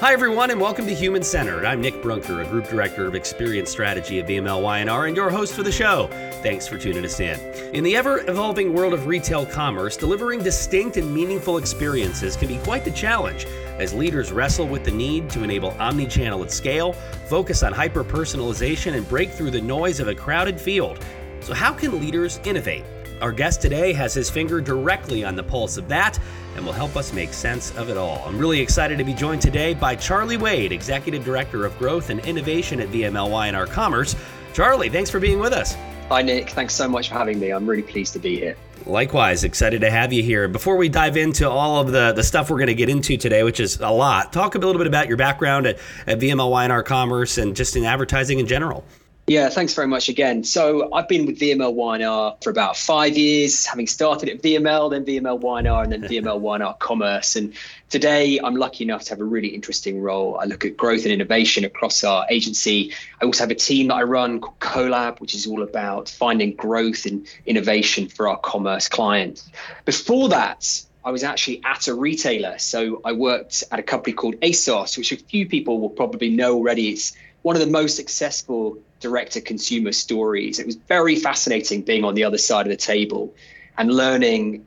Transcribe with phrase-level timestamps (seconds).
[0.00, 1.64] Hi, everyone, and welcome to Human Centered.
[1.64, 5.54] I'm Nick Brunker, a Group Director of Experience Strategy at VML Y&R, and your host
[5.54, 6.06] for the show.
[6.40, 7.40] Thanks for tuning us in.
[7.74, 12.58] In the ever evolving world of retail commerce, delivering distinct and meaningful experiences can be
[12.58, 13.46] quite the challenge
[13.80, 16.92] as leaders wrestle with the need to enable omni channel at scale,
[17.26, 21.04] focus on hyper personalization, and break through the noise of a crowded field.
[21.40, 22.84] So, how can leaders innovate?
[23.20, 26.18] Our guest today has his finger directly on the pulse of that
[26.54, 28.22] and will help us make sense of it all.
[28.24, 32.20] I'm really excited to be joined today by Charlie Wade, Executive Director of Growth and
[32.20, 34.14] Innovation at VML Y&R Commerce.
[34.54, 35.74] Charlie, thanks for being with us.
[36.08, 36.50] Hi, Nick.
[36.50, 37.50] Thanks so much for having me.
[37.50, 38.56] I'm really pleased to be here.
[38.86, 40.48] Likewise, excited to have you here.
[40.48, 43.42] Before we dive into all of the, the stuff we're going to get into today,
[43.42, 46.82] which is a lot, talk a little bit about your background at, at VML Y&R
[46.84, 48.84] Commerce and just in advertising in general.
[49.28, 50.42] Yeah, thanks very much again.
[50.42, 55.04] So I've been with VML Y&R for about five years, having started at VML, then
[55.04, 57.36] VML Y&R, then VML Y&R Commerce.
[57.36, 57.52] And
[57.90, 60.38] today I'm lucky enough to have a really interesting role.
[60.40, 62.94] I look at growth and innovation across our agency.
[63.20, 66.56] I also have a team that I run called CoLab, which is all about finding
[66.56, 69.50] growth and innovation for our commerce clients.
[69.84, 72.56] Before that, I was actually at a retailer.
[72.56, 76.54] So I worked at a company called ASOS, which a few people will probably know
[76.54, 76.88] already.
[76.88, 80.58] It's one of the most successful direct to consumer stories.
[80.58, 83.34] It was very fascinating being on the other side of the table
[83.76, 84.66] and learning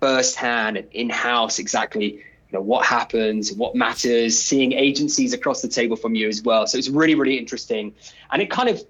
[0.00, 2.22] firsthand and in house exactly
[2.52, 6.66] you know what happens, what matters, seeing agencies across the table from you as well.
[6.66, 7.94] So it's really really interesting,
[8.30, 8.84] and it kind of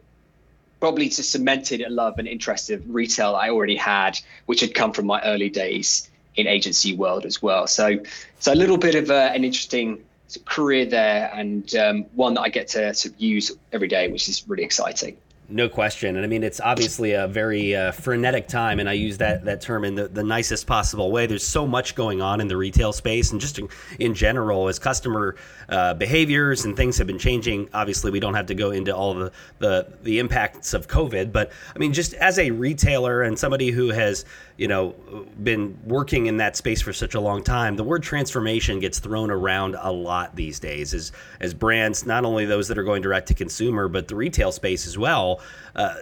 [0.81, 4.93] probably just cemented a love and interest of retail I already had, which had come
[4.93, 7.69] from my early days in agency world as well.
[7.69, 8.01] So
[8.41, 10.03] so a little bit of a, an interesting
[10.41, 14.29] career there and um, one that I get to sort of use every day, which
[14.29, 15.17] is really exciting.
[15.49, 16.17] No question.
[16.17, 19.61] And I mean, it's obviously a very uh, frenetic time, and I use that, that
[19.61, 21.27] term in the, the nicest possible way.
[21.27, 24.79] There's so much going on in the retail space and just in, in general as
[24.79, 25.37] customer
[25.69, 27.69] uh, behaviors and things have been changing.
[27.75, 31.51] Obviously, we don't have to go into all the, the, the impacts of COVID, but
[31.75, 34.25] I mean, just as a retailer and somebody who has,
[34.57, 34.95] you know,
[35.43, 39.31] been working in that space for such a long time, the word transformation gets thrown
[39.31, 43.29] around a lot these days as, as brands, not only those that are going direct
[43.29, 45.32] to consumer, but the retail space as well.
[45.75, 45.97] Uh,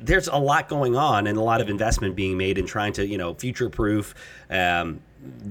[0.00, 3.06] there's a lot going on and a lot of investment being made in trying to,
[3.06, 4.14] you know, future proof
[4.50, 5.00] um,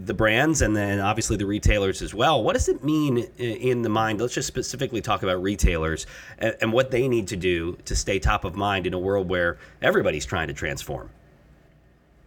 [0.06, 2.44] the brands and then obviously the retailers as well.
[2.44, 4.22] What does it mean in the mind?
[4.22, 6.06] Let's just specifically talk about retailers
[6.38, 9.30] and, and what they need to do to stay top of mind in a world
[9.30, 11.09] where everybody's trying to transform.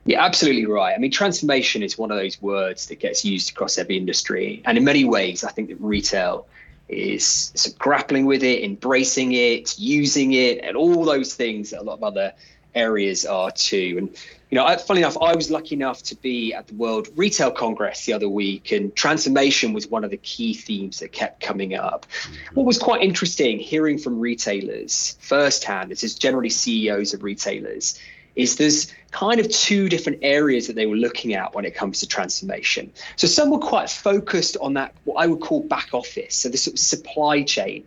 [0.07, 0.95] Yeah, absolutely right.
[0.95, 4.63] I mean, transformation is one of those words that gets used across every industry.
[4.65, 6.47] And in many ways, I think that retail
[6.89, 11.81] is sort of grappling with it, embracing it, using it, and all those things that
[11.81, 12.33] a lot of other
[12.75, 13.97] areas are too.
[13.99, 14.17] And
[14.51, 18.05] you know, funny enough, I was lucky enough to be at the World Retail Congress
[18.05, 22.07] the other week, and transformation was one of the key themes that kept coming up.
[22.55, 27.99] What was quite interesting hearing from retailers firsthand, this is generally CEOs of retailers,
[28.37, 32.01] is there's kind of two different areas that they were looking at when it comes
[32.01, 32.93] to transformation.
[33.17, 36.59] So some were quite focused on that, what I would call back office, so the
[36.59, 37.85] sort of supply chain.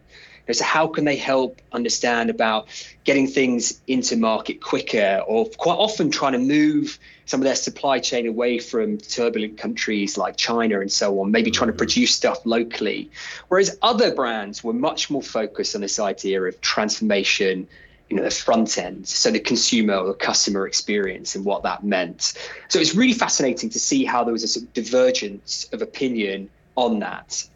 [0.51, 2.69] So how can they help understand about
[3.03, 7.99] getting things into market quicker, or quite often trying to move some of their supply
[7.99, 12.43] chain away from turbulent countries like China and so on, maybe trying to produce stuff
[12.47, 13.11] locally.
[13.49, 17.67] Whereas other brands were much more focused on this idea of transformation
[18.09, 21.83] you know the front end so the consumer or the customer experience and what that
[21.83, 22.33] meant.
[22.67, 26.49] So it's really fascinating to see how there was a sort of divergence of opinion
[26.75, 27.47] on that.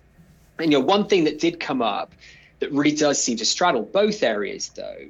[0.59, 2.13] And you know one thing that did come up
[2.59, 5.05] that really does seem to straddle both areas though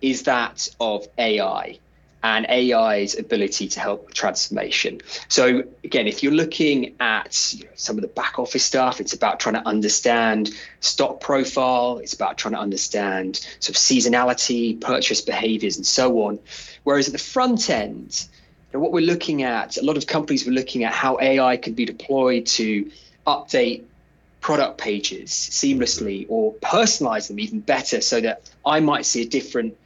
[0.00, 1.78] is that of ai
[2.22, 5.00] and AI's ability to help with transformation.
[5.28, 9.12] So again, if you're looking at you know, some of the back office stuff, it's
[9.12, 15.20] about trying to understand stock profile, it's about trying to understand sort of seasonality, purchase
[15.20, 16.40] behaviors, and so on.
[16.82, 18.26] Whereas at the front end,
[18.72, 21.56] you know, what we're looking at, a lot of companies were looking at how AI
[21.56, 22.90] could be deployed to
[23.26, 23.84] update
[24.40, 29.76] product pages seamlessly or personalize them even better so that I might see a different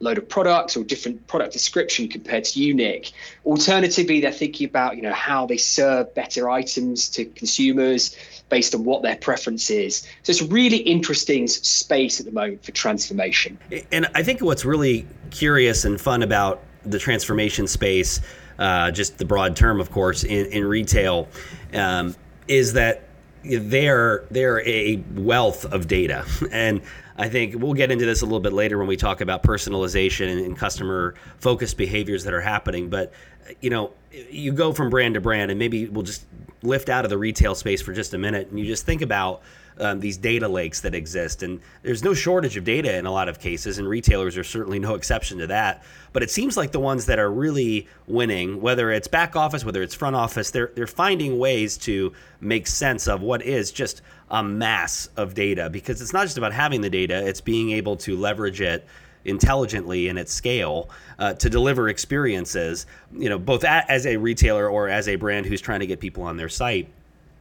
[0.00, 3.12] load of products or different product description compared to you Nick.
[3.44, 8.16] Alternatively, they're thinking about you know how they serve better items to consumers
[8.48, 10.06] based on what their preference is.
[10.22, 13.58] So it's a really interesting space at the moment for transformation.
[13.92, 18.20] And I think what's really curious and fun about the transformation space,
[18.58, 21.28] uh, just the broad term, of course, in, in retail,
[21.74, 22.14] um,
[22.46, 23.04] is that
[23.44, 26.80] they're they're a wealth of data and
[27.18, 30.44] I think we'll get into this a little bit later when we talk about personalization
[30.44, 32.88] and, customer focused behaviors that are happening.
[32.88, 33.12] But
[33.60, 33.92] you know,
[34.30, 36.24] you go from brand to brand, and maybe we'll just
[36.62, 39.42] lift out of the retail space for just a minute and you just think about
[39.80, 41.42] um, these data lakes that exist.
[41.42, 44.78] And there's no shortage of data in a lot of cases, and retailers are certainly
[44.78, 45.82] no exception to that.
[46.12, 49.82] But it seems like the ones that are really winning, whether it's back office, whether
[49.82, 54.42] it's front office, they're, they're finding ways to make sense of what is just a
[54.42, 58.16] mass of data because it's not just about having the data, it's being able to
[58.16, 58.86] leverage it
[59.24, 60.88] intelligently and at scale
[61.18, 65.60] uh, to deliver experiences you know both as a retailer or as a brand who's
[65.60, 66.88] trying to get people on their site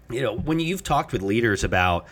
[0.09, 2.07] you know when you've talked with leaders about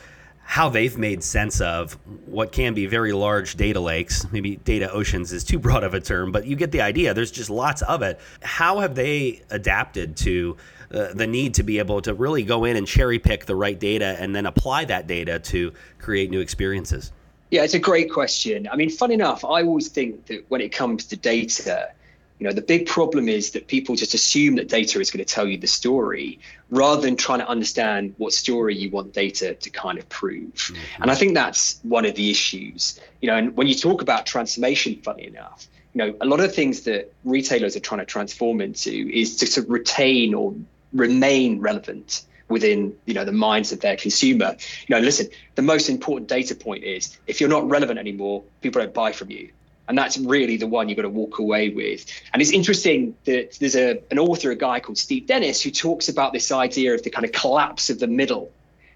[0.46, 1.94] how they've made sense of
[2.28, 4.32] what can be very large data lakes.
[4.32, 7.14] Maybe data oceans is too broad of a term, but you get the idea.
[7.14, 8.20] There's just lots of it.
[8.42, 10.56] How have they adapted to
[10.94, 13.78] uh, the need to be able to really go in and cherry pick the right
[13.78, 17.12] data and then apply that data to create new experiences?
[17.50, 18.68] Yeah, it's a great question.
[18.72, 21.92] I mean, fun enough, I always think that when it comes to data,
[22.40, 25.34] you know, the big problem is that people just assume that data is going to
[25.34, 26.40] tell you the story
[26.70, 30.54] rather than trying to understand what story you want data to kind of prove.
[30.54, 31.04] Mm-hmm.
[31.04, 33.00] And I think that's one of the issues.
[33.22, 36.54] You know, and when you talk about transformation, funny enough, you know, a lot of
[36.54, 40.54] things that retailers are trying to transform into is to sort of retain or
[40.92, 44.56] remain relevant within you know the minds of their consumer
[44.88, 48.80] you know listen the most important data point is if you're not relevant anymore people
[48.80, 49.50] don't buy from you
[49.88, 52.06] and that's really the one you've got to walk away with.
[52.34, 56.10] And it's interesting that there's a, an author, a guy called Steve Dennis, who talks
[56.10, 58.52] about this idea of the kind of collapse of the middle.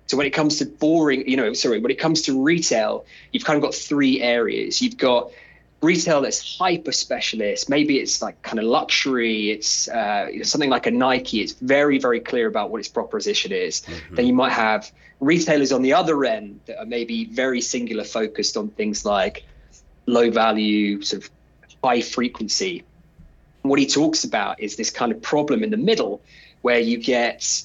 [0.07, 3.45] So when it comes to boring, you know, sorry, when it comes to retail, you've
[3.45, 4.81] kind of got three areas.
[4.81, 5.31] You've got
[5.81, 7.69] retail that's hyper specialist.
[7.69, 9.51] Maybe it's like kind of luxury.
[9.51, 11.41] It's uh, something like a Nike.
[11.41, 13.81] It's very, very clear about what its proposition is.
[13.81, 14.15] Mm-hmm.
[14.15, 18.57] Then you might have retailers on the other end that are maybe very singular focused
[18.57, 19.43] on things like
[20.09, 21.29] low value, sort of
[21.83, 22.83] high frequency.
[23.61, 26.21] What he talks about is this kind of problem in the middle
[26.61, 27.63] where you get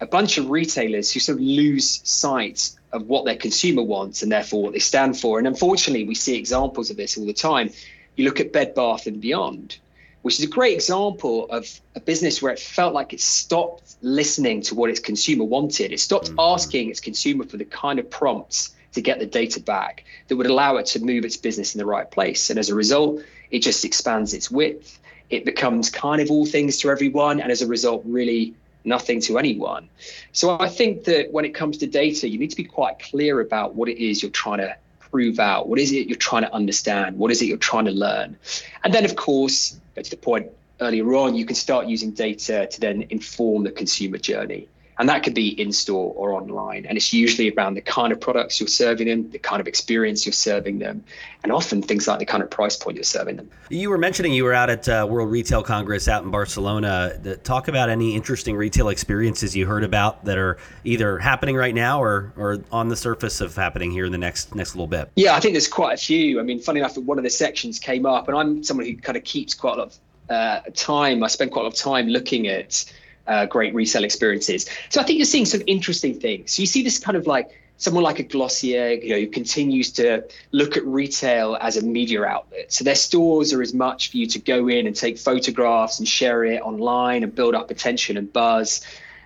[0.00, 4.30] a bunch of retailers who sort of lose sight of what their consumer wants and
[4.30, 5.38] therefore what they stand for.
[5.38, 7.70] And unfortunately, we see examples of this all the time.
[8.16, 9.78] You look at Bed Bath and Beyond,
[10.22, 14.62] which is a great example of a business where it felt like it stopped listening
[14.62, 15.92] to what its consumer wanted.
[15.92, 16.40] It stopped mm-hmm.
[16.40, 20.46] asking its consumer for the kind of prompts to get the data back that would
[20.46, 22.50] allow it to move its business in the right place.
[22.50, 24.98] And as a result, it just expands its width.
[25.30, 27.40] It becomes kind of all things to everyone.
[27.40, 28.54] And as a result, really
[28.84, 29.88] nothing to anyone.
[30.32, 33.40] So I think that when it comes to data, you need to be quite clear
[33.40, 35.68] about what it is you're trying to prove out.
[35.68, 37.18] What is it you're trying to understand?
[37.18, 38.36] What is it you're trying to learn?
[38.82, 40.50] And then, of course, to the point
[40.80, 44.68] earlier on, you can start using data to then inform the consumer journey.
[44.98, 46.86] And that could be in store or online.
[46.86, 50.24] And it's usually around the kind of products you're serving them, the kind of experience
[50.24, 51.04] you're serving them,
[51.42, 53.50] and often things like the kind of price point you're serving them.
[53.68, 57.18] You were mentioning you were out at uh, World Retail Congress out in Barcelona.
[57.44, 62.02] Talk about any interesting retail experiences you heard about that are either happening right now
[62.02, 65.10] or, or on the surface of happening here in the next next little bit.
[65.16, 66.40] Yeah, I think there's quite a few.
[66.40, 69.16] I mean, funny enough, one of the sections came up, and I'm someone who kind
[69.16, 69.98] of keeps quite a lot of
[70.30, 71.22] uh, time.
[71.22, 72.84] I spend quite a lot of time looking at
[73.26, 74.66] uh, great resale experiences.
[74.88, 76.58] So I think you're seeing some interesting things.
[76.58, 80.24] You see this kind of like someone like a Glossier, you know, who continues to
[80.52, 82.72] look at retail as a media outlet.
[82.72, 86.08] So their stores are as much for you to go in and take photographs and
[86.08, 88.80] share it online and build up attention and buzz.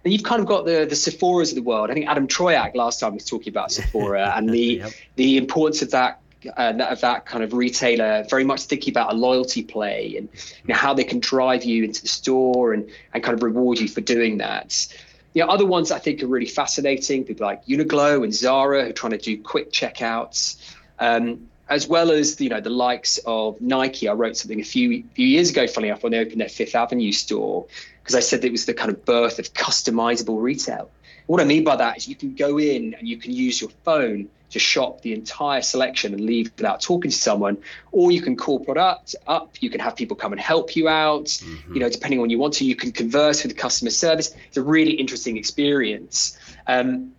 [0.05, 1.91] And you've kind of got the the Sephora's of the world.
[1.91, 4.93] I think Adam Troyak last time was talking about Sephora and the yep.
[5.17, 6.21] the importance of that
[6.57, 10.29] uh, of that kind of retailer very much thinking about a loyalty play and
[10.65, 13.79] you know, how they can drive you into the store and, and kind of reward
[13.79, 14.87] you for doing that.
[15.35, 18.91] You know, other ones I think are really fascinating, people like Uniqlo and Zara who
[18.91, 20.57] are trying to do quick checkouts,
[20.99, 24.09] um, as well as you know the likes of Nike.
[24.09, 26.75] I wrote something a few few years ago, funny enough, when they opened their Fifth
[26.75, 27.67] Avenue store,
[28.03, 30.91] because I said it was the kind of birth of customizable retail.
[31.27, 33.71] What I mean by that is you can go in and you can use your
[33.85, 37.57] phone to shop the entire selection and leave without talking to someone,
[37.93, 39.55] or you can call product up.
[39.61, 41.27] You can have people come and help you out.
[41.27, 41.75] Mm-hmm.
[41.75, 44.35] You know, depending on what you want to, you can converse with the customer service.
[44.49, 46.39] It's a really interesting experience.
[46.67, 47.13] Um,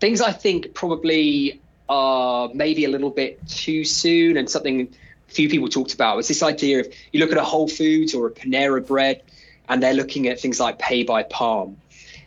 [0.00, 4.88] things I think probably are maybe a little bit too soon, and something
[5.28, 8.26] few people talked about was this idea of you look at a Whole Foods or
[8.26, 9.22] a Panera Bread,
[9.68, 11.76] and they're looking at things like pay by palm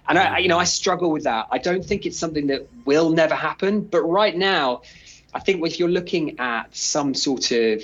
[0.08, 0.32] and mm.
[0.32, 1.48] I, you know, I struggle with that.
[1.52, 3.82] I don't think it's something that will never happen.
[3.82, 4.82] But right now,
[5.34, 7.84] I think if you're looking at some sort of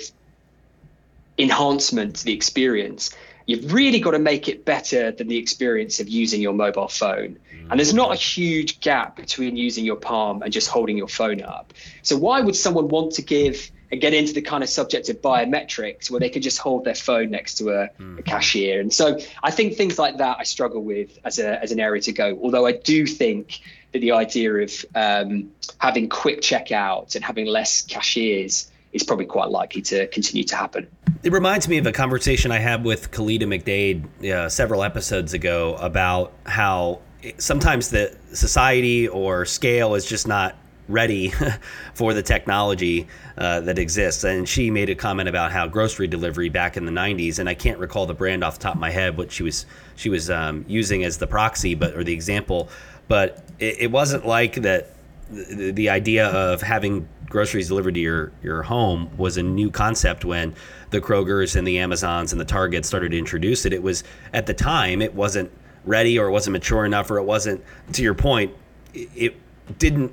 [1.38, 3.10] enhancement to the experience,
[3.46, 7.38] you've really got to make it better than the experience of using your mobile phone.
[7.70, 8.34] And there's not a mm.
[8.34, 11.72] huge gap between using your palm and just holding your phone up.
[12.02, 15.20] So why would someone want to give and get into the kind of subject of
[15.20, 18.18] biometrics where they could just hold their phone next to a, mm.
[18.18, 18.80] a, cashier.
[18.80, 22.00] And so I think things like that I struggle with as a as an area
[22.02, 22.38] to go.
[22.42, 23.60] Although I do think
[23.92, 29.50] that the idea of um, having quick checkouts and having less cashiers is probably quite
[29.50, 30.86] likely to continue to happen.
[31.22, 35.76] It reminds me of a conversation I had with Khalida McDade uh, several episodes ago
[35.76, 37.00] about how
[37.38, 40.56] sometimes the society or scale is just not
[40.90, 41.32] ready
[41.94, 43.06] for the technology
[43.38, 44.24] uh, that exists.
[44.24, 47.54] And she made a comment about how grocery delivery back in the 90s, and I
[47.54, 49.66] can't recall the brand off the top of my head what she was
[49.96, 52.68] she was um, using as the proxy, but or the example.
[53.08, 54.94] But it, it wasn't like that.
[55.30, 60.24] The, the idea of having groceries delivered to your your home was a new concept
[60.24, 60.54] when
[60.90, 63.72] the Krogers and the Amazons and the Targets started to introduce it.
[63.72, 65.52] It was at the time it wasn't
[65.84, 68.52] ready or it wasn't mature enough or it wasn't to your point
[68.94, 69.36] it
[69.78, 70.12] didn't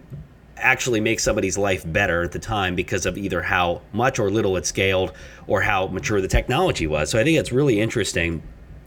[0.60, 4.58] actually make somebody's life better at the time because of either how much or little
[4.58, 5.14] it scaled
[5.48, 7.10] or how mature the technology was.
[7.10, 8.42] So I think it's really interesting.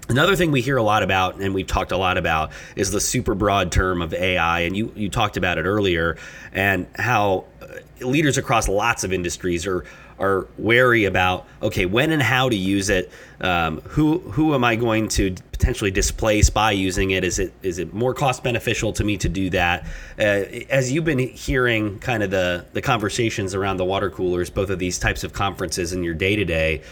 [0.08, 3.00] Another thing we hear a lot about, and we've talked a lot about, is the
[3.00, 4.60] super broad term of AI.
[4.60, 6.16] And you, you talked about it earlier,
[6.52, 9.84] and how uh, leaders across lots of industries are
[10.20, 13.10] are wary about okay when and how to use it
[13.40, 17.24] um, who who am I going to potentially displace by using it?
[17.24, 19.84] Is it is it more cost beneficial to me to do that?
[20.18, 20.22] Uh,
[20.70, 24.78] as you've been hearing kind of the the conversations around the water coolers both of
[24.78, 26.82] these types of conferences in your day to day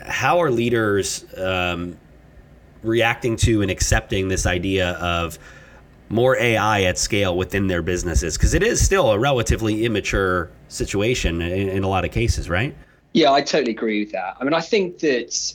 [0.00, 1.96] how are leaders um,
[2.82, 5.38] reacting to and accepting this idea of
[6.12, 11.40] more AI at scale within their businesses because it is still a relatively immature situation
[11.40, 12.76] in, in, a lot of cases, right?
[13.14, 14.36] Yeah, I totally agree with that.
[14.38, 15.54] I mean, I think that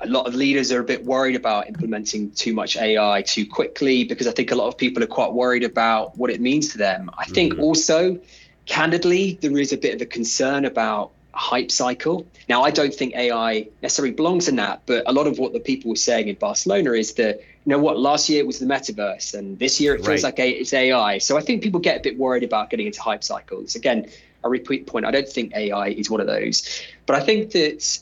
[0.00, 4.04] a lot of leaders are a bit worried about implementing too much AI too quickly
[4.04, 6.78] because I think a lot of people are quite worried about what it means to
[6.78, 7.10] them.
[7.16, 7.62] I think mm-hmm.
[7.62, 8.20] also,
[8.66, 12.26] candidly, there is a bit of a concern about hype cycle.
[12.48, 15.60] Now, I don't think AI necessarily belongs in that, but a lot of what the
[15.60, 18.66] people were saying in Barcelona is that, you know what, last year it was the
[18.66, 20.36] metaverse, and this year it feels right.
[20.36, 21.18] like it's AI.
[21.18, 23.76] So I think people get a bit worried about getting into hype cycles.
[23.76, 24.08] Again,
[24.44, 26.82] a repeat point, I don't think AI is one of those.
[27.06, 27.98] But I think that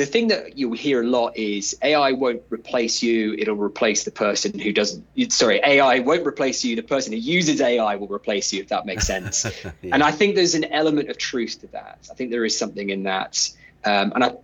[0.00, 4.10] the thing that you hear a lot is AI won't replace you; it'll replace the
[4.10, 5.04] person who doesn't.
[5.30, 6.74] Sorry, AI won't replace you.
[6.74, 9.44] The person who uses AI will replace you, if that makes sense.
[9.64, 9.70] yeah.
[9.92, 11.98] And I think there's an element of truth to that.
[12.10, 13.50] I think there is something in that,
[13.84, 14.34] um, and I.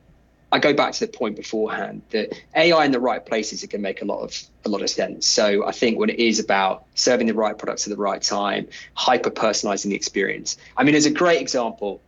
[0.52, 3.82] I go back to the point beforehand that AI in the right places it can
[3.82, 5.26] make a lot of a lot of sense.
[5.26, 8.68] So I think when it is about serving the right products at the right time,
[8.94, 10.56] hyper personalizing the experience.
[10.76, 12.00] I mean, as a great example,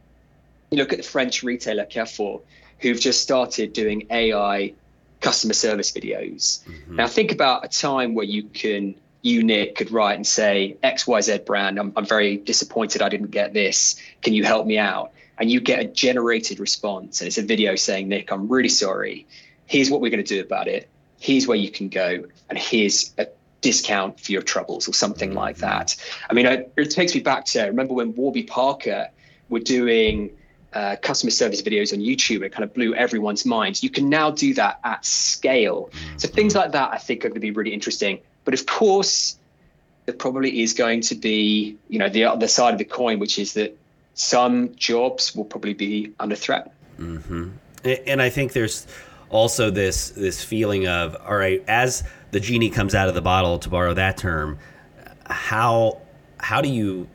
[0.70, 2.40] you look at the French retailer Carrefour
[2.80, 4.74] who've just started doing AI
[5.20, 6.64] customer service videos.
[6.64, 6.96] Mm-hmm.
[6.96, 11.44] Now think about a time where you can you Nick could write and say XYZ
[11.44, 14.00] brand, I'm, I'm very disappointed I didn't get this.
[14.22, 15.12] Can you help me out?
[15.38, 19.26] And you get a generated response and it's a video saying, Nick, I'm really sorry.
[19.66, 20.88] Here's what we're going to do about it.
[21.18, 22.24] Here's where you can go.
[22.48, 23.26] And here's a
[23.60, 25.38] discount for your troubles or something mm-hmm.
[25.38, 25.96] like that.
[26.30, 29.08] I mean, it, it takes me back to remember when Warby Parker
[29.48, 30.30] were doing
[30.72, 32.42] uh, customer service videos on YouTube.
[32.42, 33.82] It kind of blew everyone's minds.
[33.82, 35.90] You can now do that at scale.
[36.16, 38.20] So things like that, I think, are going to be really interesting.
[38.44, 39.38] But of course,
[40.06, 43.38] there probably is going to be, you know, the other side of the coin, which
[43.38, 43.76] is that
[44.14, 46.72] some jobs will probably be under threat.
[46.98, 47.50] Mm-hmm.
[48.06, 48.86] And I think there's
[49.30, 53.58] also this this feeling of, all right, as the genie comes out of the bottle,
[53.60, 54.58] to borrow that term,
[55.26, 56.00] how
[56.38, 57.06] how do you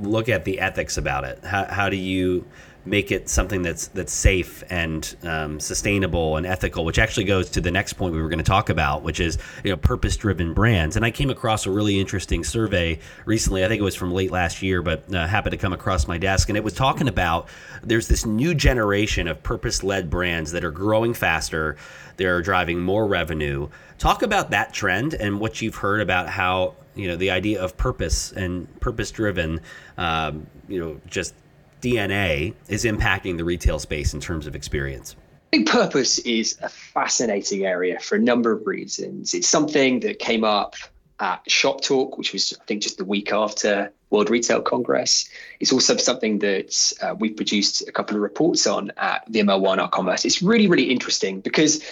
[0.00, 1.44] look at the ethics about it?
[1.44, 2.44] How, how do you
[2.86, 7.60] make it something that's that's safe and um, sustainable and ethical, which actually goes to
[7.60, 10.96] the next point we were going to talk about, which is you know purpose-driven brands.
[10.96, 13.64] And I came across a really interesting survey recently.
[13.64, 16.18] I think it was from late last year, but uh, happened to come across my
[16.18, 17.48] desk, and it was talking about
[17.82, 21.76] there's this new generation of purpose-led brands that are growing faster.
[22.16, 23.68] They're driving more revenue.
[23.98, 27.76] Talk about that trend and what you've heard about how you know the idea of
[27.76, 29.60] purpose and purpose-driven.
[29.98, 31.34] Um, you know, just
[31.80, 35.16] DNA is impacting the retail space in terms of experience?
[35.52, 39.34] I think purpose is a fascinating area for a number of reasons.
[39.34, 40.74] It's something that came up
[41.20, 45.28] at Shoptalk, which was, I think, just the week after World Retail Congress.
[45.60, 49.88] It's also something that uh, we've produced a couple of reports on at VML Y&R
[49.88, 50.24] Commerce.
[50.24, 51.82] It's really, really interesting because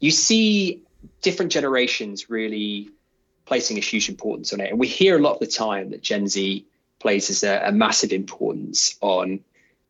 [0.00, 0.82] you see
[1.22, 2.90] different generations really
[3.44, 4.70] placing a huge importance on it.
[4.70, 6.66] And we hear a lot of the time that Gen Z
[6.98, 9.40] places a, a massive importance on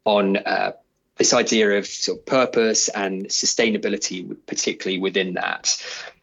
[0.04, 0.72] on uh,
[1.16, 5.82] this idea of sort of purpose and sustainability, particularly within that.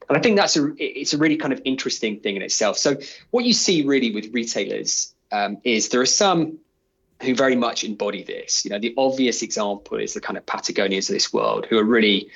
[0.10, 2.78] And I think that's a it's a really kind of interesting thing in itself.
[2.78, 2.98] So
[3.32, 6.60] what you see really with retailers um, is there are some
[7.22, 8.66] who very much embody this.
[8.66, 11.84] You know, the obvious example is the kind of Patagonias of this world who are
[11.84, 12.30] really,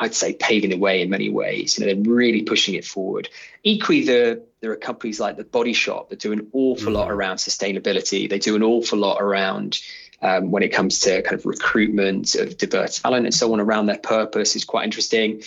[0.00, 1.78] I'd say, paving the way in many ways.
[1.78, 3.28] You know, they're really pushing it forward.
[3.62, 6.94] Equally, the, there are companies like the Body Shop that do an awful mm-hmm.
[6.94, 8.28] lot around sustainability.
[8.28, 9.78] They do an awful lot around
[10.22, 13.86] um, when it comes to kind of recruitment of diverse talent and so on around
[13.86, 15.42] their purpose is quite interesting.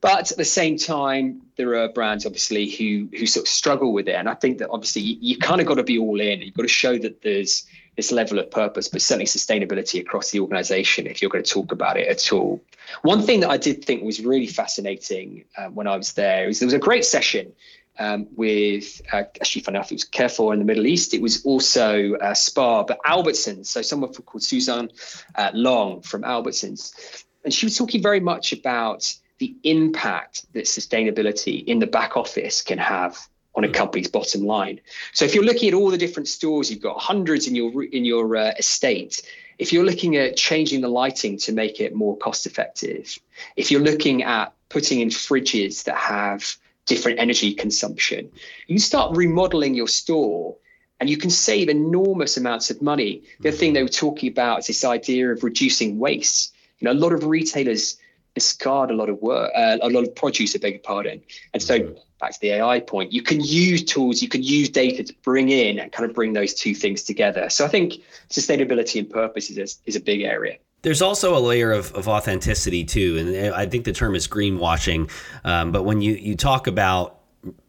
[0.00, 4.08] But at the same time, there are brands obviously who who sort of struggle with
[4.08, 6.40] it, and I think that obviously you, you kind of got to be all in.
[6.40, 10.40] You've got to show that there's this level of purpose, but certainly sustainability across the
[10.40, 12.62] organization if you're going to talk about it at all.
[13.02, 16.60] One thing that I did think was really fascinating uh, when I was there is
[16.60, 17.52] there was a great session
[17.98, 21.12] um, with uh, actually, funny enough, it was Carrefour in the Middle East.
[21.12, 23.66] It was also uh, Spar, but Albertsons.
[23.66, 24.90] So someone called Suzanne
[25.34, 31.64] uh, Long from Albertsons, and she was talking very much about the impact that sustainability
[31.64, 33.18] in the back office can have
[33.54, 34.80] on a company's bottom line.
[35.12, 38.04] So if you're looking at all the different stores, you've got hundreds in your in
[38.04, 39.22] your uh, estate.
[39.58, 43.18] If you're looking at changing the lighting to make it more cost effective,
[43.56, 46.56] if you're looking at putting in fridges that have
[46.86, 48.30] different energy consumption,
[48.66, 50.56] you start remodeling your store
[50.98, 53.22] and you can save enormous amounts of money.
[53.40, 56.54] The other thing they were talking about is this idea of reducing waste.
[56.78, 57.98] You know, a lot of retailers
[58.34, 61.22] discard a lot of work, uh, a lot of produce, I beg your pardon.
[61.52, 61.94] And so mm-hmm.
[62.20, 65.50] back to the AI point, you can use tools, you can use data to bring
[65.50, 67.48] in and kind of bring those two things together.
[67.50, 67.94] So I think
[68.30, 70.56] sustainability and purpose is a, is a big area.
[70.82, 75.10] There's also a layer of, of authenticity too, and I think the term is greenwashing.
[75.44, 77.20] Um, but when you, you talk about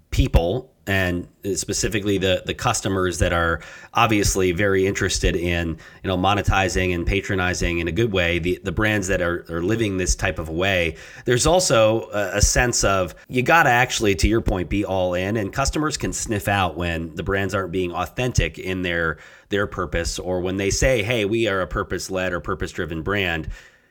[0.09, 3.61] people and uh, specifically the the customers that are
[3.93, 5.69] obviously very interested in
[6.03, 9.61] you know monetizing and patronizing in a good way the the brands that are, are
[9.61, 14.13] living this type of way there's also a, a sense of you got to actually
[14.13, 17.71] to your point be all in and customers can sniff out when the brands aren't
[17.71, 19.17] being authentic in their
[19.49, 23.01] their purpose or when they say hey we are a purpose led or purpose driven
[23.01, 23.47] brand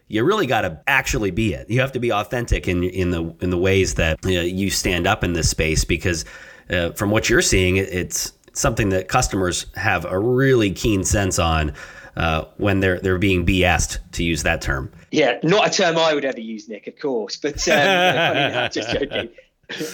[0.08, 1.70] you really got to actually be it.
[1.70, 4.68] You have to be authentic in in the in the ways that you, know, you
[4.68, 6.26] stand up in this space because
[6.70, 11.72] uh, from what you're seeing, it's something that customers have a really keen sense on
[12.16, 14.92] uh, when they're they're being BS'd to use that term.
[15.10, 17.36] Yeah, not a term I would ever use, Nick, of course.
[17.36, 19.30] But um, just joking.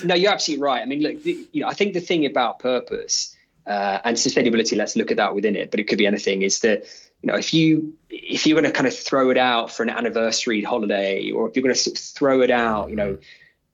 [0.03, 0.83] No, you're absolutely right.
[0.83, 4.77] I mean, look, the, you know, I think the thing about purpose uh, and sustainability,
[4.77, 6.43] let's look at that within it, but it could be anything.
[6.43, 6.85] Is that
[7.23, 9.91] you know if you if you're going to kind of throw it out for an
[9.91, 13.19] anniversary holiday, or if you're going to throw it out, you know,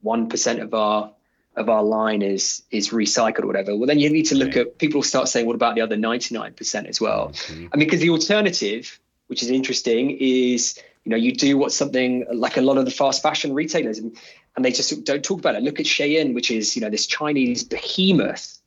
[0.03, 1.11] one percent of our
[1.57, 4.79] of our line is is recycled or whatever well then you need to look at
[4.79, 7.29] people start saying what about the other 99% as well?
[7.29, 7.67] Mm-hmm.
[7.73, 12.27] i mean because the alternative which is interesting is you know you do what something
[12.33, 14.17] like a lot of the fast fashion retailers and,
[14.57, 15.63] and they just don't talk about it.
[15.63, 18.59] Look at Shein which is you know this chinese behemoth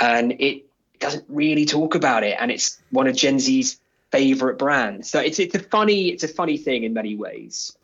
[0.00, 0.64] and it
[1.00, 3.78] doesn't really talk about it and it's one of gen z's
[4.12, 5.10] favorite brands.
[5.10, 7.76] So it's it's a funny it's a funny thing in many ways.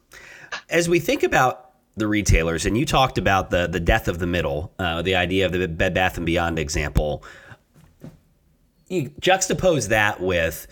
[0.70, 1.67] As we think about
[1.98, 5.46] the retailers, and you talked about the the death of the middle, uh, the idea
[5.46, 7.24] of the Bed Bath and Beyond example.
[8.88, 10.66] You juxtapose that with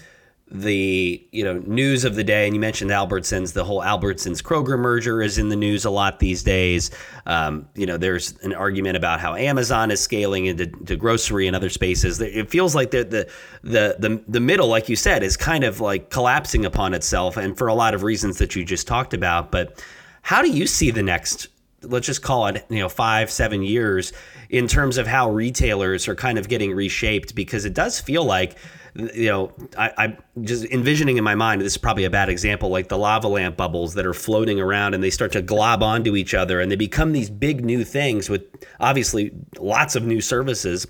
[0.48, 3.52] the you know news of the day, and you mentioned Albertsons.
[3.52, 6.90] The whole Albertsons Kroger merger is in the news a lot these days.
[7.26, 11.68] Um, you know, there's an argument about how Amazon is scaling into grocery and other
[11.68, 12.20] spaces.
[12.20, 13.28] It feels like the, the
[13.64, 17.58] the the the middle, like you said, is kind of like collapsing upon itself, and
[17.58, 19.50] for a lot of reasons that you just talked about.
[19.50, 19.82] But
[20.26, 21.46] how do you see the next,
[21.82, 24.12] let's just call it, you know, five, seven years
[24.50, 27.36] in terms of how retailers are kind of getting reshaped?
[27.36, 28.56] Because it does feel like,
[28.96, 32.70] you know, I, I'm just envisioning in my mind, this is probably a bad example,
[32.70, 36.16] like the lava lamp bubbles that are floating around and they start to glob onto
[36.16, 38.42] each other and they become these big new things with
[38.80, 40.88] obviously lots of new services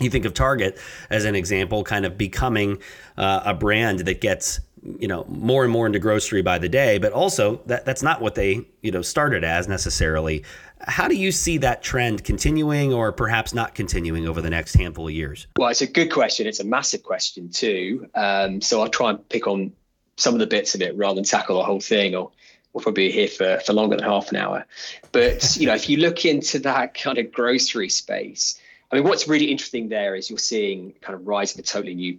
[0.00, 0.78] you think of Target
[1.10, 2.78] as an example, kind of becoming
[3.16, 4.60] uh, a brand that gets
[4.98, 8.20] you know more and more into grocery by the day but also that that's not
[8.20, 10.44] what they you know started as necessarily.
[10.82, 15.08] How do you see that trend continuing or perhaps not continuing over the next handful
[15.08, 15.46] of years?
[15.58, 16.46] Well it's a good question.
[16.46, 18.08] It's a massive question too.
[18.14, 19.72] Um, so i'll try and pick on
[20.16, 22.30] some of the bits of it rather than tackle the whole thing or
[22.72, 24.66] we'll probably be here for, for longer than half an hour.
[25.12, 29.28] But you know if you look into that kind of grocery space i mean what's
[29.28, 32.18] really interesting there is you're seeing kind of rise of a totally new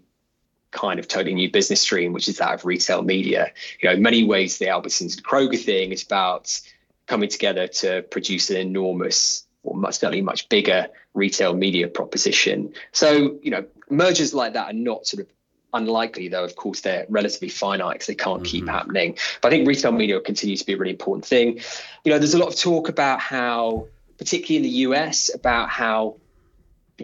[0.72, 3.52] kind of totally new business stream, which is that of retail media.
[3.82, 6.60] You know, in many ways, the Albertsons and Kroger thing is about
[7.08, 12.74] coming together to produce an enormous or much certainly much bigger retail media proposition.
[12.92, 15.28] So, you know, mergers like that are not sort of
[15.74, 18.52] unlikely, though, of course, they're relatively finite because they can't mm-hmm.
[18.52, 19.18] keep happening.
[19.42, 21.60] But I think retail media will continue to be a really important thing.
[22.04, 26.18] You know, there's a lot of talk about how, particularly in the US, about how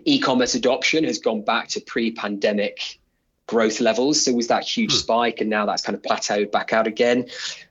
[0.05, 2.99] e-commerce adoption has gone back to pre-pandemic
[3.47, 4.23] growth levels.
[4.23, 4.97] So was that huge hmm.
[4.97, 7.27] spike, and now that's kind of plateaued back out again.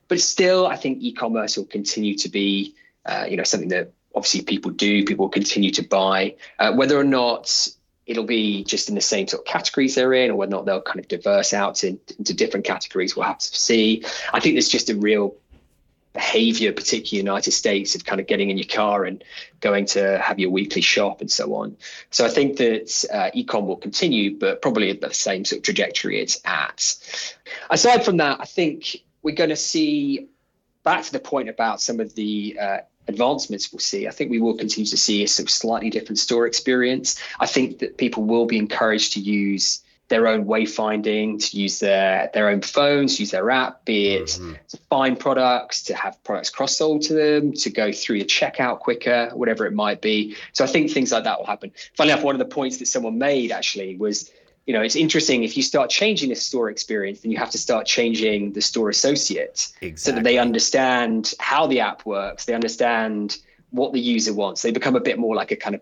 [0.07, 4.41] But still, I think e-commerce will continue to be, uh, you know, something that obviously
[4.41, 5.05] people do.
[5.05, 6.35] People continue to buy.
[6.59, 7.67] Uh, whether or not
[8.05, 10.65] it'll be just in the same sort of categories they're in, or whether or not
[10.65, 14.03] they'll kind of diverse out in, into different categories, we'll have to see.
[14.33, 15.35] I think there's just a real
[16.17, 19.23] behavior, particularly United States, of kind of getting in your car and
[19.59, 21.77] going to have your weekly shop and so on.
[22.09, 25.63] So I think that uh, ecom will continue, but probably at the same sort of
[25.63, 26.79] trajectory it's at.
[27.69, 30.27] Aside from that, I think we're going to see
[30.83, 32.77] back to the point about some of the uh,
[33.07, 34.07] advancements we'll see.
[34.07, 37.21] I think we will continue to see a sort of slightly different store experience.
[37.39, 42.29] I think that people will be encouraged to use their own wayfinding, to use their
[42.33, 44.53] their own phones, use their app, be it mm-hmm.
[44.69, 48.79] to find products, to have products cross sold to them, to go through the checkout
[48.79, 50.35] quicker, whatever it might be.
[50.53, 51.71] So I think things like that will happen.
[51.95, 54.31] Finally, enough, one of the points that someone made actually was,
[54.65, 57.57] you know, it's interesting if you start changing the store experience, then you have to
[57.57, 59.97] start changing the store associates exactly.
[59.97, 63.37] so that they understand how the app works, they understand
[63.71, 64.61] what the user wants.
[64.61, 65.81] They become a bit more like a kind of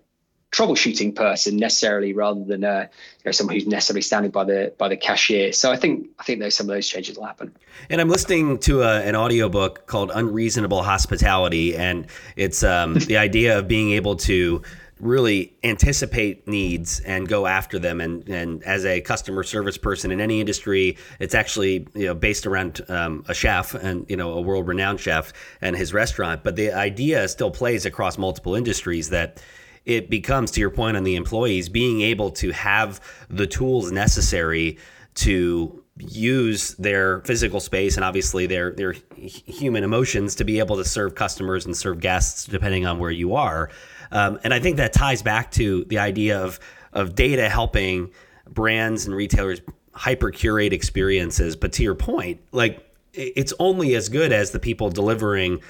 [0.56, 4.88] troubleshooting person necessarily rather than uh, you know someone who's necessarily standing by the by
[4.88, 5.52] the cashier.
[5.52, 7.54] So i think i think those some of those changes will happen.
[7.90, 13.60] And i'm listening to a, an audiobook called unreasonable hospitality and it's um, the idea
[13.60, 14.62] of being able to
[15.02, 18.00] really anticipate needs and go after them.
[18.00, 22.46] And and as a customer service person in any industry it's actually you know based
[22.46, 26.46] around um, a chef and you know a world renowned chef and his restaurant.
[26.46, 29.42] But the idea still plays across multiple industries that
[29.86, 34.78] it becomes to your point on the employees being able to have the tools necessary
[35.16, 40.84] to use their physical space and obviously their their human emotions to be able to
[40.84, 43.70] serve customers and serve guests depending on where you are.
[44.12, 46.60] Um, and I think that ties back to the idea of
[46.92, 48.12] of data helping
[48.48, 49.62] brands and retailers
[49.94, 51.56] hyper curate experiences.
[51.56, 52.82] But to your point, like
[53.14, 55.62] it's only as good as the people delivering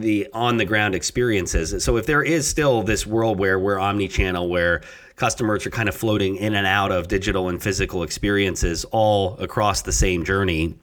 [0.00, 1.84] the on the ground experiences.
[1.84, 4.82] So if there is still this world where we're omni-channel where
[5.16, 9.82] customers are kind of floating in and out of digital and physical experiences all across
[9.82, 10.78] the same journey,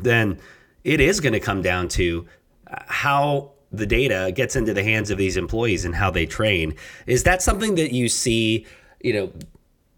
[0.00, 0.38] then
[0.84, 2.26] it is going to come down to
[2.66, 6.74] uh, how the data gets into the hands of these employees and how they train.
[7.06, 8.66] Is that something that you see,
[9.00, 9.32] you know,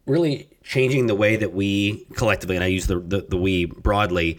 [0.06, 4.38] really changing the way that we collectively, and I use the, the, the we broadly,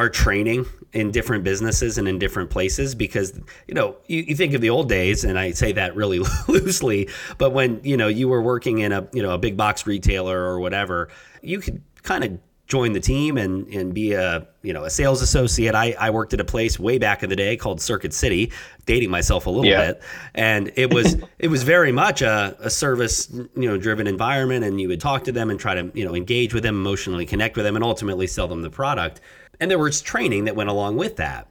[0.00, 4.54] are training in different businesses and in different places because you know you, you, think
[4.54, 8.26] of the old days and i say that really loosely but when you know you
[8.26, 11.10] were working in a you know a big box retailer or whatever
[11.42, 15.20] you could kind of join the team and and be a you know a sales
[15.20, 18.50] associate i i worked at a place way back in the day called circuit city
[18.86, 19.88] dating myself a little yeah.
[19.88, 20.02] bit
[20.34, 24.80] and it was it was very much a, a service you know driven environment and
[24.80, 27.56] you would talk to them and try to you know engage with them emotionally connect
[27.56, 29.20] with them and ultimately sell them the product
[29.60, 31.48] and there was training that went along with that.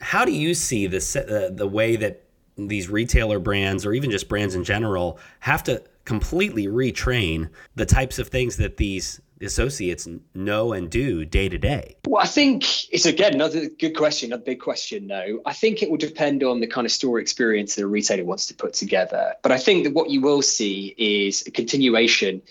[0.00, 2.22] How do you see the uh, the way that
[2.56, 8.18] these retailer brands or even just brands in general have to completely retrain the types
[8.18, 11.96] of things that these associates know and do day to day?
[12.06, 15.06] Well, I think it's again another good question, a big question.
[15.06, 18.24] No, I think it will depend on the kind of store experience that a retailer
[18.24, 19.34] wants to put together.
[19.42, 22.42] But I think that what you will see is a continuation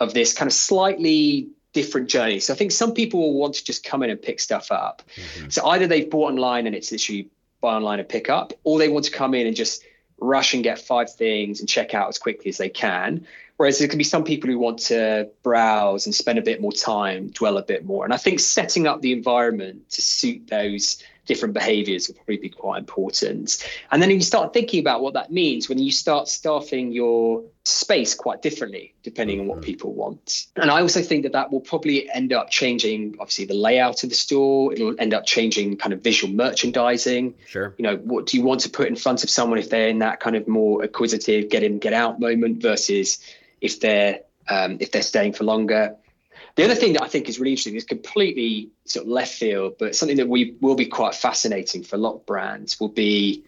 [0.00, 2.46] of this kind of slightly different journeys.
[2.46, 5.02] So I think some people will want to just come in and pick stuff up.
[5.16, 5.50] Mm-hmm.
[5.50, 7.28] So either they've bought online and it's literally
[7.60, 9.84] buy online and pick up, or they want to come in and just
[10.18, 13.26] rush and get five things and check out as quickly as they can.
[13.56, 16.72] Whereas there can be some people who want to browse and spend a bit more
[16.72, 18.04] time, dwell a bit more.
[18.04, 22.48] And I think setting up the environment to suit those different behaviors will probably be
[22.48, 23.64] quite important.
[23.90, 28.14] And then you start thinking about what that means when you start staffing your space
[28.14, 29.66] quite differently, depending on what mm-hmm.
[29.66, 30.46] people want.
[30.56, 34.10] And I also think that that will probably end up changing, obviously, the layout of
[34.10, 34.72] the store.
[34.72, 37.34] It'll end up changing kind of visual merchandising.
[37.46, 37.74] Sure.
[37.78, 40.00] You know, what do you want to put in front of someone if they're in
[40.00, 43.18] that kind of more acquisitive, get in, get out moment versus
[43.60, 45.96] if they're um, if they're staying for longer.
[46.54, 49.76] The other thing that I think is really interesting is completely sort of left field,
[49.78, 53.44] but something that we will be quite fascinating for a lot of brands will be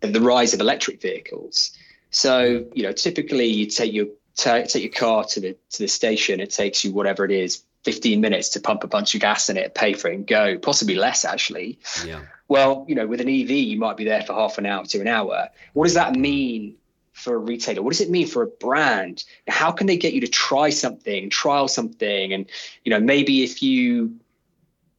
[0.00, 1.72] the rise of electric vehicles.
[2.10, 6.40] So, you know, typically you take your take your car to the to the station.
[6.40, 9.56] It takes you whatever it is, 15 minutes to pump a bunch of gas in
[9.56, 10.58] it, pay for it, and go.
[10.58, 11.78] Possibly less, actually.
[12.04, 12.20] Yeah.
[12.48, 15.00] Well, you know, with an EV, you might be there for half an hour to
[15.00, 15.48] an hour.
[15.72, 16.76] What does that mean
[17.16, 17.82] for a retailer?
[17.82, 19.24] What does it mean for a brand?
[19.48, 22.32] How can they get you to try something, trial something?
[22.32, 22.46] And,
[22.84, 24.16] you know, maybe if you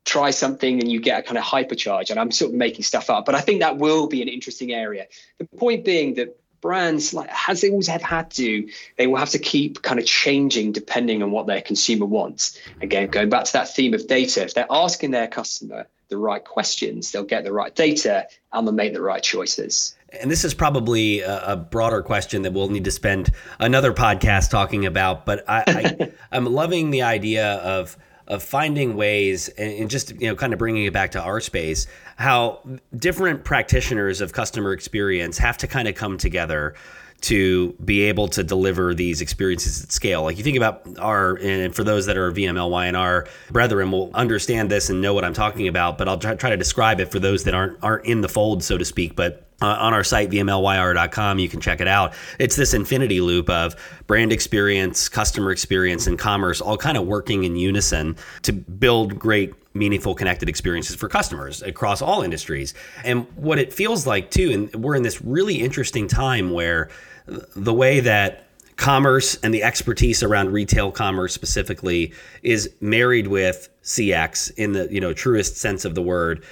[0.03, 3.11] try something and you get a kind of hypercharge, and I'm sort of making stuff
[3.11, 5.05] up, but I think that will be an interesting area.
[5.37, 9.29] The point being that brands like as they always have had to they will have
[9.29, 13.53] to keep kind of changing depending on what their consumer wants again going back to
[13.53, 17.53] that theme of data if they're asking their customer the right questions they'll get the
[17.53, 22.01] right data and they'll make the right choices and this is probably a, a, broader
[22.01, 26.91] question that we'll need to spend another podcast talking about but I, I i'm loving
[26.91, 31.11] the idea of of finding ways and just you know kind of bringing it back
[31.11, 32.61] to our space how
[32.95, 36.75] different practitioners of customer experience have to kind of come together
[37.21, 40.23] to be able to deliver these experiences at scale.
[40.23, 44.69] Like you think about our, and for those that are VML Y&R brethren will understand
[44.69, 47.43] this and know what I'm talking about, but I'll try, to describe it for those
[47.45, 49.15] that aren't aren't in the fold, so to speak.
[49.15, 51.39] But uh, on our site, vmlyr.com.
[51.39, 52.13] You can check it out.
[52.39, 53.75] It's this infinity loop of
[54.05, 59.53] brand experience, customer experience, and commerce all kind of working in unison to build great,
[59.77, 62.73] meaningful, connected experiences for customers across all industries.
[63.03, 66.89] And what it feels like, too, and we're in this really interesting time where
[67.27, 72.13] the way that commerce and the expertise around retail commerce specifically
[72.43, 76.43] is married with CX in the you know truest sense of the word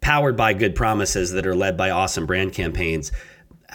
[0.00, 3.10] powered by good promises that are led by awesome brand campaigns.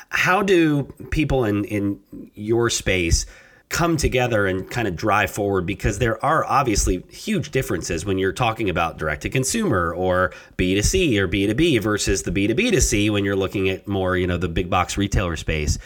[0.09, 1.99] How do people in, in
[2.33, 3.25] your space
[3.73, 5.65] come together and kind of drive forward?
[5.65, 11.17] Because there are obviously huge differences when you're talking about direct to consumer or B2C
[11.17, 14.47] or B2B versus the B2B to C when you're looking at more, you know, the
[14.47, 15.77] big box retailer space.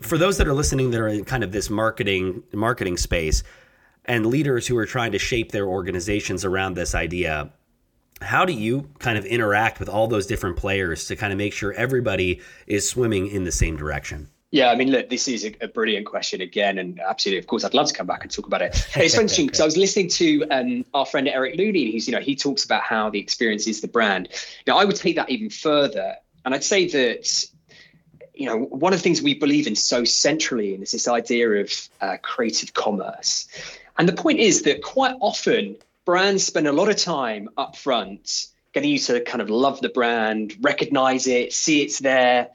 [0.00, 3.42] For those that are listening that are in kind of this marketing marketing space
[4.06, 7.50] and leaders who are trying to shape their organizations around this idea,
[8.22, 11.52] how do you kind of interact with all those different players to kind of make
[11.52, 14.28] sure everybody is swimming in the same direction?
[14.54, 17.64] Yeah, I mean, look, this is a, a, brilliant question again, and absolutely, of course,
[17.64, 18.70] I'd love to come back and talk about it.
[18.96, 22.20] It's interesting because I was listening to um, our friend Eric Looney, who's, you know,
[22.20, 24.28] he talks about how the experience is the brand.
[24.64, 26.14] Now, I would take that even further,
[26.44, 27.44] and I'd say that,
[28.32, 31.72] you know, one of the things we believe in so centrally is this idea of
[32.00, 33.48] uh, creative commerce,
[33.98, 38.46] and the point is that quite often brands spend a lot of time up front
[38.72, 42.50] getting you to kind of love the brand, recognize it, see it's there.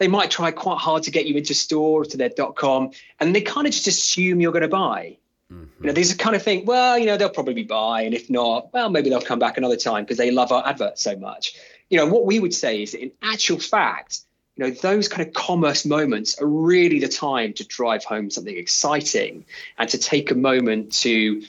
[0.00, 3.42] They might try quite hard to get you into store to their .com, and they
[3.42, 5.18] kind of just assume you're going to buy.
[5.52, 5.64] Mm-hmm.
[5.84, 6.64] You know, there's a kind of thing.
[6.64, 9.76] Well, you know, they'll probably buy, and if not, well, maybe they'll come back another
[9.76, 11.54] time because they love our advert so much.
[11.90, 14.20] You know, what we would say is, that in actual fact,
[14.56, 18.56] you know, those kind of commerce moments are really the time to drive home something
[18.56, 19.44] exciting
[19.76, 21.42] and to take a moment to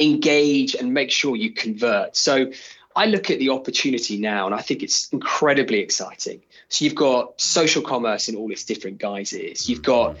[0.00, 2.16] engage and make sure you convert.
[2.16, 2.50] So
[2.94, 6.42] I look at the opportunity now and I think it's incredibly exciting.
[6.68, 9.68] So you've got social commerce in all its different guises.
[9.68, 10.20] You've got mm-hmm.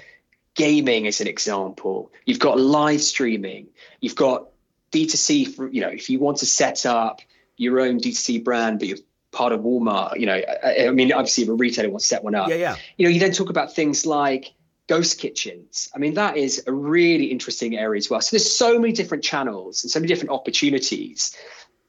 [0.54, 2.10] gaming as an example.
[2.24, 3.68] You've got live streaming.
[4.00, 4.48] You've got
[4.92, 7.20] D2C for, you know, if you want to set up
[7.56, 8.98] your own D2C brand, but you're
[9.32, 12.24] part of Walmart, you know, I, I mean, obviously if a retailer wants to set
[12.24, 12.48] one up.
[12.48, 12.76] Yeah, yeah.
[12.96, 14.52] You know, you then talk about things like
[14.86, 15.90] ghost kitchens.
[15.94, 18.20] I mean, that is a really interesting area as well.
[18.20, 21.34] So there's so many different channels and so many different opportunities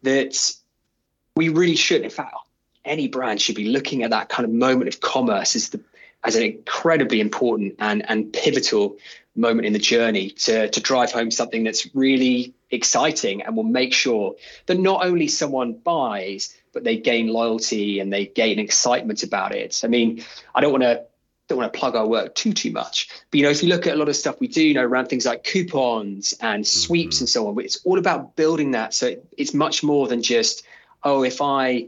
[0.03, 0.53] that
[1.35, 2.01] we really should.
[2.01, 2.35] In fact,
[2.85, 5.81] any brand should be looking at that kind of moment of commerce as the
[6.23, 8.97] as an incredibly important and and pivotal
[9.35, 13.93] moment in the journey to to drive home something that's really exciting and will make
[13.93, 14.35] sure
[14.67, 19.81] that not only someone buys but they gain loyalty and they gain excitement about it.
[19.83, 20.23] I mean,
[20.55, 21.03] I don't want to
[21.47, 23.85] don't want to plug our work too too much but you know if you look
[23.85, 27.17] at a lot of stuff we do you know around things like coupons and sweeps
[27.17, 27.23] mm-hmm.
[27.23, 30.63] and so on it's all about building that so it, it's much more than just
[31.03, 31.87] oh if i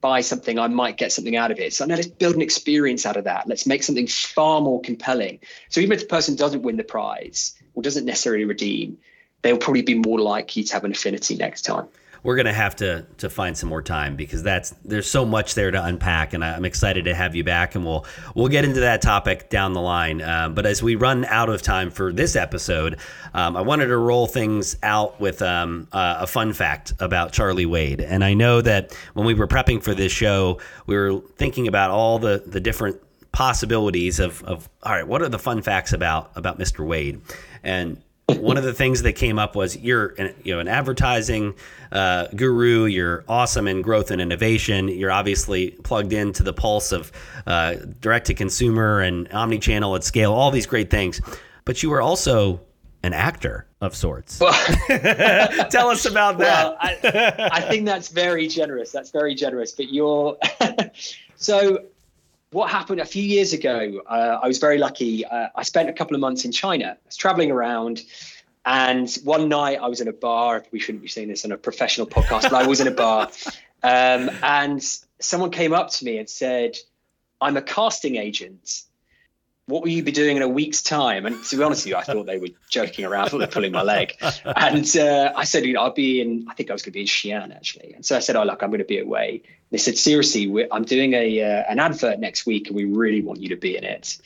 [0.00, 1.74] buy something i might get something out of it.
[1.74, 3.48] So now let's build an experience out of that.
[3.48, 5.40] Let's make something far more compelling.
[5.70, 8.98] So even if the person doesn't win the prize or doesn't necessarily redeem
[9.42, 11.86] they'll probably be more likely to have an affinity next time
[12.22, 15.70] we're gonna have to to find some more time because that's there's so much there
[15.70, 19.02] to unpack, and I'm excited to have you back, and we'll we'll get into that
[19.02, 20.22] topic down the line.
[20.22, 22.98] Um, but as we run out of time for this episode,
[23.34, 27.66] um, I wanted to roll things out with um, uh, a fun fact about Charlie
[27.66, 31.68] Wade, and I know that when we were prepping for this show, we were thinking
[31.68, 33.00] about all the the different
[33.32, 36.84] possibilities of, of all right, what are the fun facts about about Mr.
[36.84, 37.20] Wade,
[37.62, 38.02] and
[38.36, 41.54] one of the things that came up was you're an, you know an advertising
[41.92, 42.84] uh, guru.
[42.84, 44.88] You're awesome in growth and innovation.
[44.88, 47.10] You're obviously plugged into the pulse of
[47.46, 50.32] uh, direct to consumer and omni-channel at scale.
[50.32, 51.20] All these great things,
[51.64, 52.60] but you are also
[53.02, 54.40] an actor of sorts.
[54.40, 54.52] Well,
[55.70, 56.64] Tell us about that.
[56.64, 58.90] Well, I, I think that's very generous.
[58.90, 59.72] That's very generous.
[59.72, 60.36] But you're
[61.36, 61.84] so
[62.50, 65.24] what happened a few years ago, uh, I was very lucky.
[65.24, 66.96] Uh, I spent a couple of months in China.
[66.96, 68.02] I was traveling around.
[68.64, 70.64] And one night I was in a bar.
[70.72, 73.30] We shouldn't be saying this on a professional podcast, but I was in a bar.
[73.80, 74.84] Um, and
[75.20, 76.76] someone came up to me and said,
[77.40, 78.82] I'm a casting agent.
[79.68, 81.26] What will you be doing in a week's time?
[81.26, 83.44] And to be honest with you, I thought they were joking around, I thought they
[83.44, 84.16] were pulling my leg.
[84.44, 86.94] And uh, I said, you know, I'll be in, I think I was going to
[86.94, 87.92] be in Xi'an actually.
[87.92, 89.42] And so I said, oh, look, I'm going to be away.
[89.70, 93.40] They said, seriously, I'm doing a uh, an advert next week and we really want
[93.40, 94.18] you to be in it.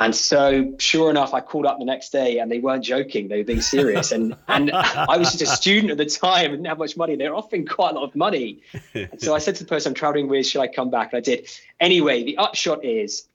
[0.00, 3.38] And so, sure enough, I called up the next day, and they weren't joking; they
[3.38, 4.10] were being serious.
[4.10, 7.14] And and I was just a student at the time, and didn't have much money.
[7.14, 8.62] They're offering quite a lot of money.
[8.94, 11.18] And so I said to the person I'm traveling with, "Should I come back?" And
[11.18, 11.48] I did.
[11.78, 13.28] Anyway, the upshot is,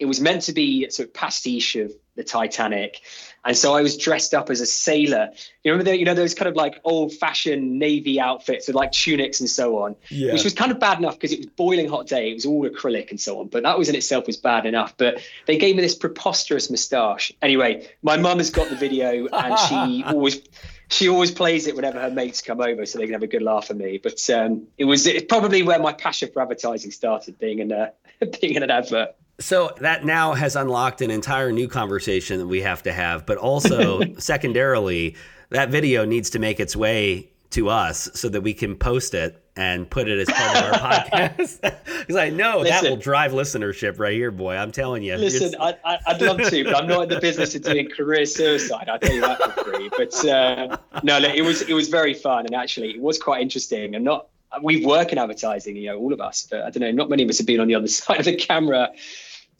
[0.00, 3.00] it was meant to be sort of pastiche of the Titanic.
[3.44, 5.30] And so I was dressed up as a sailor.
[5.62, 8.92] You remember the, you know those kind of like old fashioned navy outfits with like
[8.92, 10.32] tunics and so on, yeah.
[10.32, 12.30] which was kind of bad enough because it was boiling hot day.
[12.30, 14.94] It was all acrylic and so on, but that was in itself was bad enough.
[14.96, 17.32] But they gave me this preposterous moustache.
[17.40, 20.42] Anyway, my mum has got the video and she always
[20.90, 23.42] she always plays it whenever her mates come over so they can have a good
[23.42, 23.98] laugh at me.
[24.02, 27.92] But um, it was it, probably where my passion for advertising started, being in a
[28.40, 29.14] being in an advert.
[29.40, 33.38] So that now has unlocked an entire new conversation that we have to have, but
[33.38, 35.16] also secondarily,
[35.48, 39.42] that video needs to make its way to us so that we can post it
[39.56, 41.76] and put it as part of our podcast.
[42.00, 44.56] Because I know listen, that will drive listenership right here, boy.
[44.56, 45.16] I'm telling you.
[45.16, 45.76] Listen, I,
[46.08, 48.88] would love to, but I'm not in the business of doing career suicide.
[48.88, 49.90] I'll tell you that for free.
[49.96, 53.42] But uh, no, look, it was it was very fun, and actually, it was quite
[53.42, 53.94] interesting.
[53.94, 54.28] And not
[54.62, 57.22] we work in advertising, you know, all of us, but I don't know, not many
[57.22, 58.90] of us have been on the other side of the camera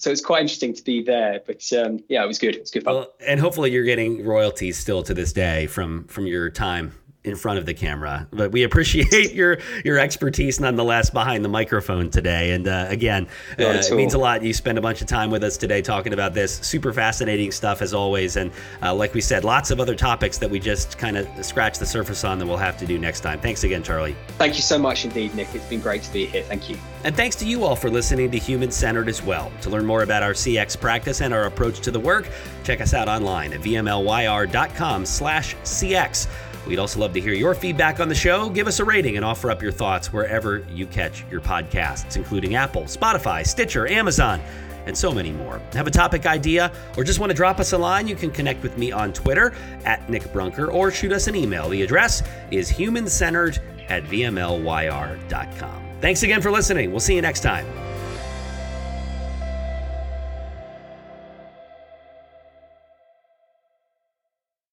[0.00, 1.40] so it's quite interesting to be there.
[1.46, 2.56] But um, yeah, it was good.
[2.56, 2.94] It was good fun.
[2.94, 6.94] Well, and hopefully you're getting royalties still to this day from from your time
[7.30, 8.26] in front of the camera.
[8.30, 12.52] But we appreciate your your expertise nonetheless behind the microphone today.
[12.52, 13.26] And uh, again,
[13.58, 14.42] uh, it means a lot.
[14.42, 17.82] You spend a bunch of time with us today talking about this super fascinating stuff
[17.82, 18.36] as always.
[18.36, 18.50] And
[18.82, 21.86] uh, like we said, lots of other topics that we just kind of scratch the
[21.86, 23.40] surface on that we'll have to do next time.
[23.40, 24.16] Thanks again, Charlie.
[24.38, 25.54] Thank you so much indeed, Nick.
[25.54, 26.42] It's been great to be here.
[26.42, 26.76] Thank you.
[27.04, 29.50] And thanks to you all for listening to Human Centered as well.
[29.62, 32.28] To learn more about our CX practice and our approach to the work,
[32.62, 36.28] check us out online at vmlyr.com slash CX.
[36.66, 38.48] We'd also love to hear your feedback on the show.
[38.50, 42.54] Give us a rating and offer up your thoughts wherever you catch your podcasts, including
[42.54, 44.40] Apple, Spotify, Stitcher, Amazon,
[44.86, 45.60] and so many more.
[45.72, 48.08] Have a topic idea or just want to drop us a line?
[48.08, 51.68] You can connect with me on Twitter at Nick Brunker or shoot us an email.
[51.68, 55.86] The address is humancentered at vmlyr.com.
[56.00, 56.90] Thanks again for listening.
[56.90, 57.89] We'll see you next time.